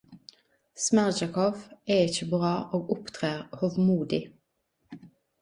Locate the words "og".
2.79-2.91